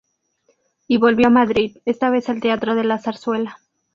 [0.87, 3.57] Y volvió a Madrid, esta vez al teatro de la Zarzuela.